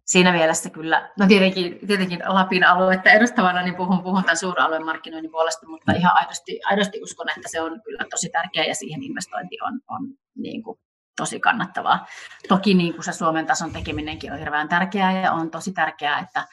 [0.05, 5.31] siinä mielessä kyllä, no tietenkin, tietenkin Lapin aluetta edustavana, niin puhun, puhun tämän suuralueen markkinoinnin
[5.31, 9.57] puolesta, mutta ihan aidosti, aidosti uskon, että se on kyllä tosi tärkeä ja siihen investointi
[9.61, 10.79] on, on niin kuin
[11.15, 12.05] tosi kannattavaa.
[12.47, 16.47] Toki niin kuin se Suomen tason tekeminenkin on hirveän tärkeää ja on tosi tärkeää, että,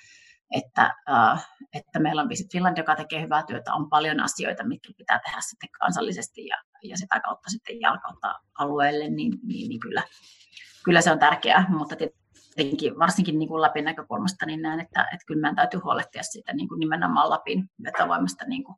[0.50, 1.40] että, uh,
[1.74, 5.40] että meillä on Visit Finland, joka tekee hyvää työtä, on paljon asioita, mitkä pitää tehdä
[5.40, 10.02] sitten kansallisesti ja, ja sitä kautta sitten jalkauttaa alueelle, niin, niin, niin kyllä,
[10.84, 11.96] kyllä se on tärkeää, mutta
[12.64, 16.53] tietenkin, varsinkin niin kuin Lapin näkökulmasta, niin näen, että, että kyllä meidän täytyy huolehtia siitä
[16.53, 18.77] niin kuin nimenomaan Lapin vetovoimasta niin kuin,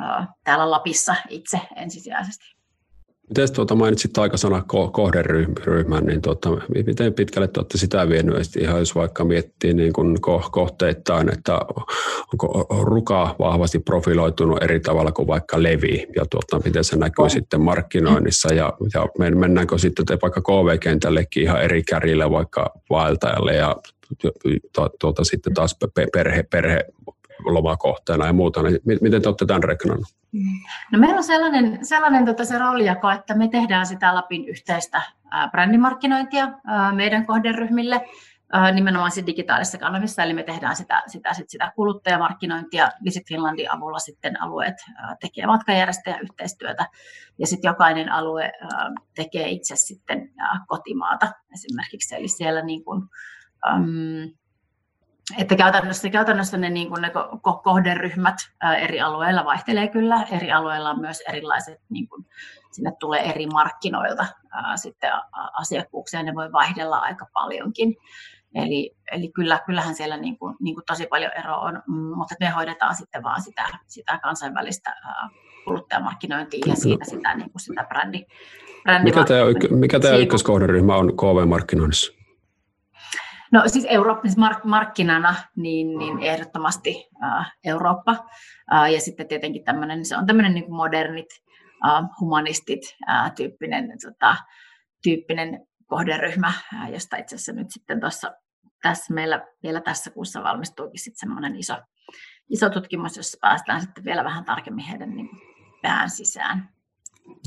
[0.00, 2.53] ää, täällä Lapissa itse ensisijaisesti.
[3.28, 6.50] Miten tuota, mainitsit aikasana kohderyhmän, niin tuota,
[6.86, 11.60] miten pitkälle te olette sitä vienyt, ihan jos vaikka miettii niin kuin kohteittain, että
[12.32, 17.30] onko ruka vahvasti profiloitunut eri tavalla kuin vaikka levi, ja tuota, miten se näkyy oh.
[17.30, 23.76] sitten markkinoinnissa, ja, ja mennäänkö sitten te vaikka KV-kentällekin ihan eri kärjille vaikka vaeltajalle, ja
[25.00, 25.76] tuota, sitten taas
[26.12, 26.84] perhe, perhe
[27.44, 30.06] lomakohteena ja muuta, niin miten te olette tämän reknannut?
[30.92, 35.02] No meillä on sellainen, sellainen tota se roolijako, että me tehdään sitä Lapin yhteistä
[35.50, 36.48] brändimarkkinointia
[36.94, 38.08] meidän kohderyhmille
[38.72, 42.88] nimenomaan sit digitaalisessa kanavissa, eli me tehdään sitä, sitä, sit sitä kuluttajamarkkinointia.
[43.04, 44.74] Visit Finlandin avulla sitten alueet
[45.20, 46.86] tekee matkajärjestäjäyhteistyötä
[47.38, 48.52] ja sitten jokainen alue
[49.14, 50.30] tekee itse sitten
[50.66, 53.08] kotimaata esimerkiksi, eli siellä niin kuin,
[55.38, 57.12] että käytännössä, käytännössä ne, niin ne
[57.64, 58.34] kohderyhmät
[58.80, 60.26] eri alueilla vaihtelee kyllä.
[60.30, 62.26] Eri alueilla on myös erilaiset, niin kuin,
[62.72, 65.10] sinne tulee eri markkinoilta ää, sitten
[65.52, 67.96] asiakkuuksia, ne voi vaihdella aika paljonkin.
[68.54, 72.34] Eli, eli kyllä, kyllähän siellä niin kuin, niin kuin tosi paljon eroa on, mm, mutta
[72.40, 75.28] me hoidetaan sitten vaan sitä, sitä kansainvälistä ää,
[75.64, 78.24] kuluttajamarkkinointia ja siitä sitä, niin kuin sitä brändi,
[79.02, 82.23] Mikä tämä, mikä tämä ykköskohderyhmä on KV-markkinoinnissa?
[83.54, 88.16] No siis Eurooppa, siis mark- markkinana niin, niin ehdottomasti äh, Eurooppa
[88.74, 91.28] äh, ja sitten tietenkin tämmöinen, se on tämmöinen niin kuin modernit,
[91.88, 94.36] äh, humanistit äh, tyyppinen, tota,
[95.02, 98.32] tyyppinen kohderyhmä, äh, josta itse asiassa nyt sitten tuossa
[98.82, 101.74] tässä meillä vielä tässä kuussa valmistuukin sitten semmoinen iso,
[102.50, 105.28] iso tutkimus, jossa päästään sitten vielä vähän tarkemmin heidän niin
[105.82, 106.73] pään sisään.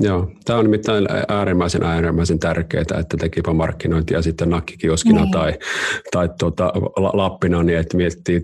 [0.00, 5.30] Joo, tämä on nimittäin äärimmäisen äärimmäisen tärkeää, että tekipa markkinointia sitten nakkikioskina niin.
[5.30, 5.58] tai,
[6.10, 8.40] tai tuota, lappina, niin että miettii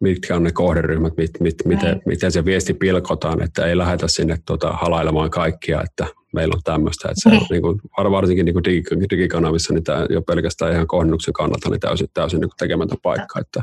[0.00, 4.38] mitkä on ne kohderyhmät, mit, mit, miten, miten se viesti pilkotaan, että ei lähdetä sinne
[4.46, 7.08] tota, halailemaan kaikkia, että meillä on tämmöistä.
[7.08, 7.46] Että se, niin.
[7.50, 8.64] Niin kuin, varsinkin niin kuin
[9.10, 13.40] digikanavissa, niin tämä jo pelkästään ihan kohdennuksen kannalta niin täysin, täysin niin tekemättä paikka.
[13.40, 13.60] Että,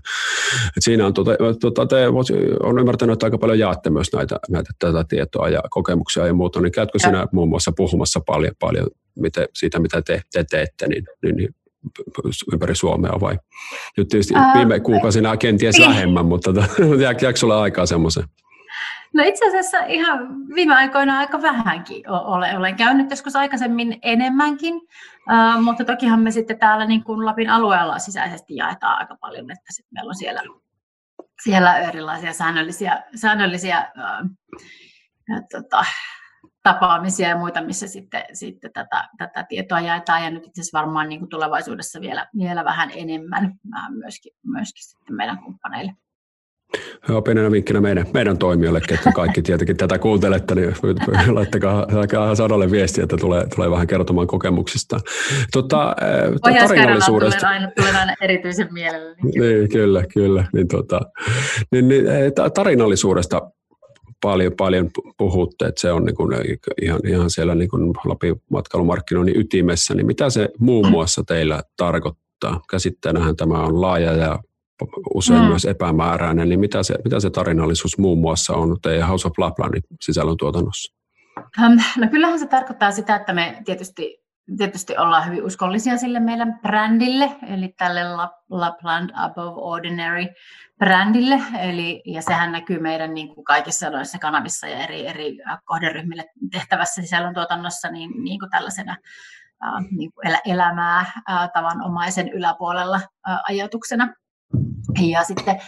[0.68, 2.08] että siinä on, tuota, tuota, te
[2.64, 6.62] on ymmärtänyt, että aika paljon jaatte myös näitä, näitä tätä tietoa ja kokemuksia ja muuta,
[6.62, 11.04] niin käytkö sinä muun muassa puhumassa paljon, paljon miten, siitä, mitä te, te teette, niin,
[11.24, 11.50] niin, niin
[12.54, 13.38] ympäri Suomea vai?
[13.98, 15.90] Nyt tietysti Ää, viime kuukausina kenties niin.
[15.90, 16.54] vähemmän, mutta
[17.02, 18.24] jääkö sulla aikaa semmoisen?
[19.16, 24.74] No itse asiassa ihan viime aikoina aika vähänkin olen, olen käynyt joskus aikaisemmin enemmänkin,
[25.64, 29.90] mutta tokihan me sitten täällä niin kuin Lapin alueella sisäisesti jaetaan aika paljon, että sitten
[29.94, 30.42] meillä on siellä,
[31.44, 33.92] siellä erilaisia säännöllisiä, säännöllisiä
[35.30, 35.86] ja, tota,
[36.64, 40.24] tapaamisia ja muita, missä sitten, sitten tätä, tätä tietoa jaetaan.
[40.24, 43.54] Ja nyt itse asiassa varmaan niin kuin tulevaisuudessa vielä, vielä vähän enemmän.
[43.90, 45.94] Myöskin, myöskin sitten meidän kumppaneille.
[47.10, 50.76] Joo, pienenä vinkkinä meidän, meidän toimijoille, että kaikki tietenkin tätä kuuntelette, niin
[51.36, 55.00] laittakaa, laittakaa Sadalle viestiä, että tulee, tulee vähän kertomaan kokemuksista.
[55.52, 55.96] Tota,
[56.42, 57.40] tarinallisuudesta.
[57.40, 59.22] Tulen aina, aina erityisen mielelläni.
[59.22, 60.48] niin, kyllä, kyllä.
[60.54, 61.02] Niin, tota,
[61.72, 62.06] niin, niin,
[62.54, 63.42] tarinallisuudesta
[64.22, 66.36] paljon, paljon puhutte, että se on niin kuin
[66.82, 72.62] ihan, ihan siellä niin kuin Lapin matkailumarkkinoinnin ytimessä, niin mitä se muun muassa teillä tarkoittaa?
[72.70, 74.40] Käsitteenähän tämä on laaja ja
[75.14, 75.48] usein mm.
[75.48, 79.84] myös epämääräinen, niin mitä se, mitä se tarinallisuus muun muassa on teidän House of Laplandin
[80.02, 80.96] sisällöntuotannossa?
[81.98, 84.24] No kyllähän se tarkoittaa sitä, että me tietysti,
[84.58, 88.02] tietysti ollaan hyvin uskollisia sille meidän brändille, eli tälle
[88.50, 90.26] Lapland Above Ordinary
[90.80, 96.26] brändille, eli, ja sehän näkyy meidän niin kuin kaikissa noissa kanavissa ja eri, eri kohderyhmille
[96.52, 98.98] tehtävässä sisällöntuotannossa niin, niin kuin tällaisena
[99.66, 102.96] äh, niin kuin elä, elämää äh, tavanomaisen yläpuolella
[103.30, 104.14] äh, ajatuksena.
[105.00, 105.62] Ja sitten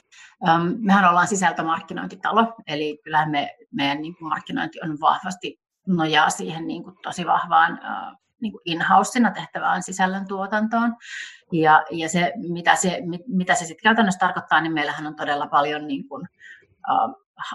[0.47, 6.67] ähm, mehän ollaan sisältömarkkinointitalo, eli kyllähän me, meidän niin kuin markkinointi on vahvasti nojaa siihen
[6.67, 10.95] niin kuin tosi vahvaan äh, niin kuin in-housena tehtävään sisällöntuotantoon.
[11.51, 15.87] Ja, ja se, mitä se, mitä se sitten käytännössä tarkoittaa, niin meillähän on todella paljon
[15.87, 16.27] niin kuin,
[16.89, 17.13] äh,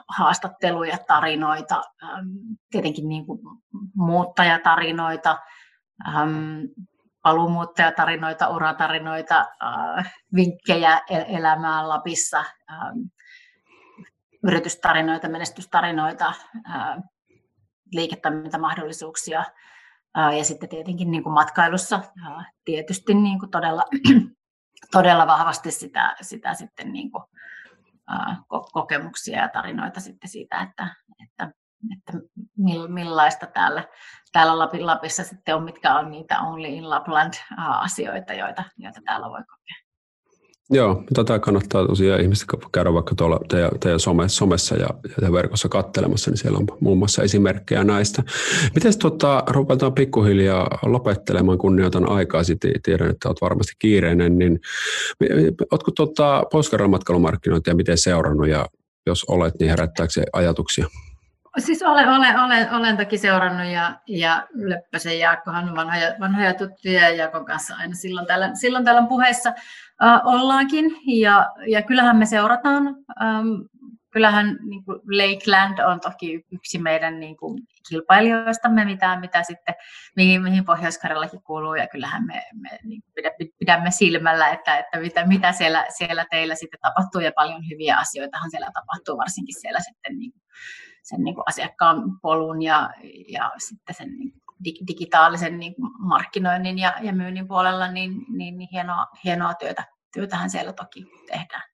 [0.09, 2.27] haastatteluja, tarinoita, ähm,
[2.71, 3.41] tietenkin niin kuin
[3.95, 5.39] muuttajatarinoita,
[6.09, 6.61] ähm,
[7.23, 12.99] paluumuuttajatarinoita, uratarinoita, äh, vinkkejä elämään Lapissa, ähm,
[14.45, 16.33] yritystarinoita, menestystarinoita,
[16.71, 16.97] äh,
[17.93, 19.45] liiketoimintamahdollisuuksia
[20.19, 22.01] äh, ja sitten tietenkin niin kuin matkailussa
[22.65, 23.85] tietysti niin kuin todella,
[24.93, 27.25] todella vahvasti sitä, sitä sitten niin kuin,
[28.73, 31.53] kokemuksia ja tarinoita sitten siitä, että, että
[31.99, 32.13] että
[32.89, 33.89] millaista täällä,
[34.33, 39.41] täällä Lapin Lapissa sitten on, mitkä on niitä Only in Lapland-asioita, joita, joita täällä voi
[39.41, 39.83] kokea.
[40.71, 44.89] Joo, tätä kannattaa tosiaan ihmiset käydä vaikka tuolla teidän, teidän some, somessa ja,
[45.23, 48.23] ja verkossa kattelemassa, niin siellä on muun muassa esimerkkejä näistä.
[48.75, 54.61] Miten tota, ruvetaan pikkuhiljaa lopettelemaan, kunnioitan aikaa, sitten tiedän, että olet varmasti kiireinen, niin
[55.71, 58.67] oletko tota, Pohjois-Karjalan matkailumarkkinointia miten seurannut ja
[59.07, 60.87] jos olet, niin herättääkö se ajatuksia?
[61.59, 67.11] Siis olen, olen, olen, olen toki seurannut ja, ja Leppäsen Jaakkohan vanhoja, vanhoja tuttuja ja
[67.11, 69.53] Jaakon kanssa aina silloin tällä, silloin tällä puheessa
[70.03, 70.85] äh, ollaankin.
[71.07, 72.87] Ja, ja kyllähän me seurataan.
[73.23, 73.49] Ähm,
[74.13, 79.75] kyllähän niin kuin Lakeland on toki yksi meidän niin kuin, kilpailijoistamme, mitä, mitä sitten,
[80.17, 81.01] mihin, mihin pohjois
[81.45, 83.03] kuuluu, ja kyllähän me, me niin
[83.59, 88.51] pidämme silmällä, että, että mitä, mitä siellä, siellä teillä sitten tapahtuu, ja paljon hyviä asioitahan
[88.51, 90.33] siellä tapahtuu, varsinkin siellä sitten niin
[91.03, 92.91] sen niin kuin asiakkaan polun ja,
[93.29, 94.43] ja sitten sen niin
[94.89, 99.85] digitaalisen niin kuin markkinoinnin ja, ja myynnin puolella, niin, niin, niin hienoa, hienoa työtä,
[100.15, 101.72] työtähän siellä toki tehdään.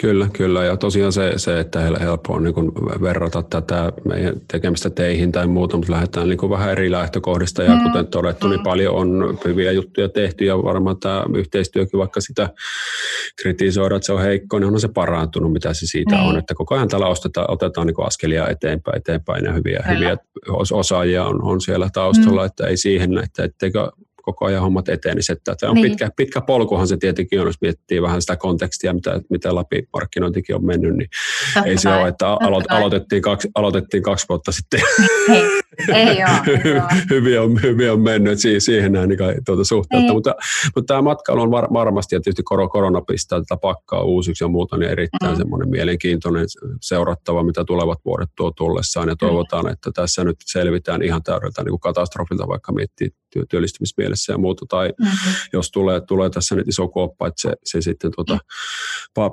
[0.00, 0.64] Kyllä, kyllä.
[0.64, 2.54] Ja tosiaan se, se että helppo on niin
[3.02, 7.62] verrata tätä meidän tekemistä teihin tai muuta, mutta lähdetään niin vähän eri lähtökohdista.
[7.62, 7.82] Ja mm.
[7.82, 8.64] kuten todettu, niin mm.
[8.64, 12.50] paljon on hyviä juttuja tehty ja varmaan tämä yhteistyökin, vaikka sitä
[13.42, 16.28] kritisoidaan, että se on heikko, niin on se parantunut, mitä se siitä niin.
[16.28, 16.38] on.
[16.38, 20.16] Että koko ajan täällä ostetaan, otetaan niin askelia eteenpäin, eteenpäin ja hyviä, hyviä
[20.72, 22.46] osaajia on, on siellä taustalla, mm.
[22.46, 23.90] että ei siihen, että etteikö
[24.24, 25.32] koko ajan hommat etenisi.
[25.32, 25.90] Että tämä on niin.
[25.90, 30.56] pitkä, pitkä polkuhan se tietenkin on, jos miettii vähän sitä kontekstia, mitä, mitä läpi markkinointikin
[30.56, 31.08] on mennyt, niin
[31.54, 34.80] Totta ei se ole, että aloit, aloitettiin, kaksi, aloitettiin kaksi vuotta sitten.
[35.28, 35.42] Ei,
[35.94, 36.86] ei ole.
[37.10, 40.34] hyvin, on, hyvin on mennyt siihen, siihen näin niin tuota suhteutta, mutta,
[40.74, 44.76] mutta tämä matkailu on var, varmasti, ja tietysti korona pistää tätä pakkaa uusiksi ja muuta,
[44.76, 45.36] niin erittäin mm.
[45.36, 46.46] semmoinen mielenkiintoinen
[46.80, 51.70] seurattava, mitä tulevat vuodet tuo tullessaan, ja toivotaan, että tässä nyt selvitään ihan täydeltä niin
[51.70, 53.10] kuin katastrofilta, vaikka miettii
[53.48, 55.32] työllistymismielessä ja muuta, tai mm-hmm.
[55.52, 58.38] jos tulee, tulee tässä nyt iso kuoppa, että se, se sitten tuota,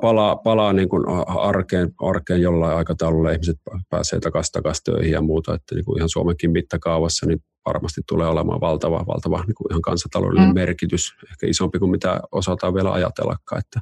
[0.01, 3.57] palaa, palaa niin kuin arkeen, arkeen jollain aikataululla, ihmiset
[3.89, 8.27] pääsee takaisin, takaisin töihin ja muuta, että niin kuin ihan Suomenkin mittakaavassa, niin varmasti tulee
[8.27, 10.55] olemaan valtava, valtava niin kuin ihan kansantaloudellinen mm.
[10.55, 13.59] merkitys, ehkä isompi kuin mitä osataan vielä ajatellakaan.
[13.59, 13.79] Että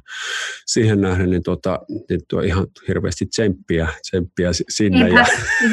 [0.66, 5.26] siihen nähden niin, tuota, niin tuo ihan hirveästi tsemppiä, tsemppiä sinne ja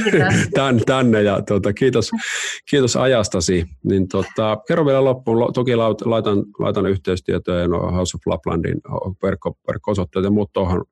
[0.54, 2.12] tänne, tänne ja tuota, kiitos,
[2.70, 3.66] kiitos ajastasi.
[3.84, 8.82] Niin, tuota, kerro vielä loppuun, toki laitan, laitan yhteystietoja no House of Laplandin
[9.24, 10.86] verkko, verkko-osoitteet ja muut tuohon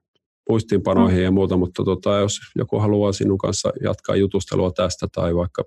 [0.49, 1.23] muistiinpanoihin mm.
[1.23, 5.63] ja muuta, mutta tota, jos joku haluaa sinun kanssa jatkaa jutustelua tästä tai vaikka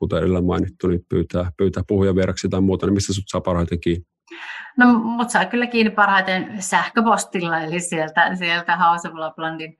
[0.00, 3.80] kuten edellä mainittu, niin pyytää, pyytää puhuja vieraksi tai muuta, niin mistä sut saa parhaiten
[3.80, 4.04] kiinni?
[4.78, 9.78] No, mut saa kyllä kiinni parhaiten sähköpostilla, eli sieltä, sieltä House of Laplandin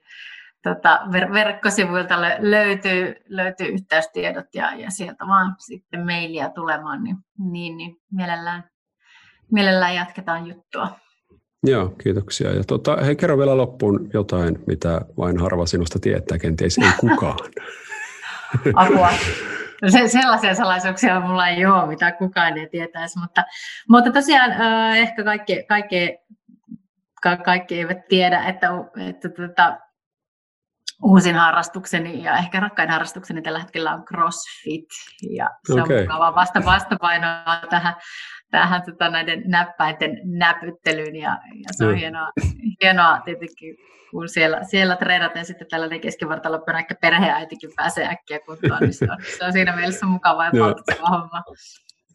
[0.62, 7.16] tota, ver- verkkosivuilta löytyy, löytyy yhteystiedot ja, ja sieltä vaan sitten mailia tulemaan, niin,
[7.50, 8.64] niin, niin mielellään,
[9.52, 10.88] mielellään jatketaan juttua.
[11.66, 12.52] Joo, kiitoksia.
[12.52, 17.38] Ja tota, hei, kerro vielä loppuun jotain, mitä vain harva sinusta tietää, kenties ei kukaan.
[18.74, 19.09] Apua.
[19.88, 23.44] Se, sellaisia salaisuuksia mulla ei ole, mitä kukaan ei tietäisi, mutta,
[23.88, 24.52] mutta tosiaan
[24.96, 26.18] ehkä kaikki, kaikki,
[27.22, 28.68] ka, kaikki eivät tiedä, että,
[29.08, 29.78] että tota,
[31.02, 34.88] uusin harrastukseni ja ehkä rakkain harrastukseni tällä hetkellä on CrossFit
[35.36, 35.96] ja se okay.
[35.96, 37.94] on mukava vasta vastapainoa tähän,
[38.50, 41.98] tähän tota, näiden näppäinten näpyttelyyn ja, ja se on mm.
[41.98, 42.30] hienoa,
[42.82, 43.76] hienoa tietenkin
[44.10, 49.16] kun siellä, siellä treenaten sitten tällainen keskivartalopyörä, ehkä perheäitikin pääsee äkkiä kuntoon, niin se on,
[49.38, 51.42] se on siinä mielessä mukava ja palkitseva homma.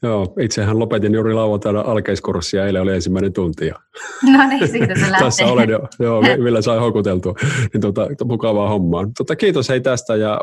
[0.03, 3.67] Joo, itsehän lopetin juuri lauantaina alkeiskurssia, eilen oli ensimmäinen tunti.
[3.67, 3.75] Ja
[4.37, 5.19] no niin, siitä se lähtee.
[5.19, 7.33] Tässä olen jo, joo, millä sai hokuteltua.
[7.73, 9.05] Niin tota, mukavaa hommaa.
[9.17, 10.41] Tota, kiitos hei tästä ja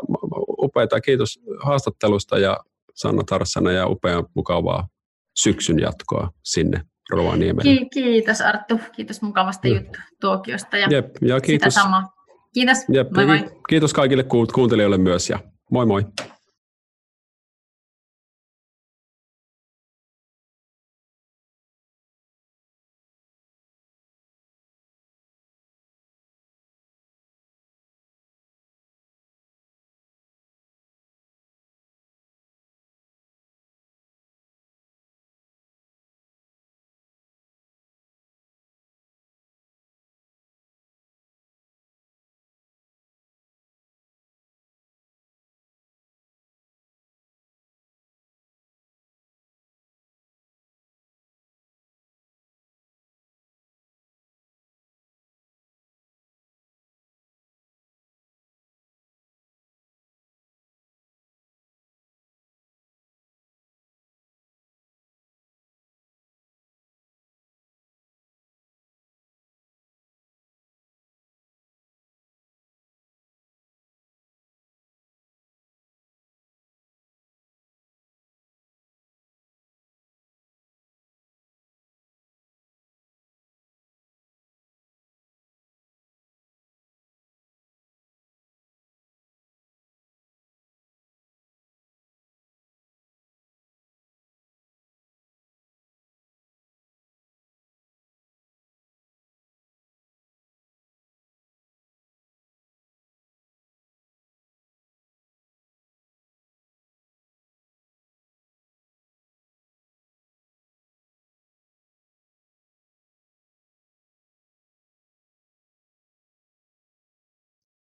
[0.61, 2.57] upeita, kiitos haastattelusta ja
[2.95, 4.87] Sanna Tarsana ja upea mukavaa
[5.35, 7.87] syksyn jatkoa sinne Rovaniemelle.
[7.93, 9.73] Kiitos Arttu, kiitos mukavasta mm.
[9.73, 11.73] juttu tuokiosta ja, Jep, ja kiitos.
[11.73, 12.13] sitä samaa.
[12.53, 13.39] Kiitos, Jep, moi moi.
[13.69, 15.39] Kiitos kaikille kuuntelijoille myös ja
[15.71, 16.05] moi moi.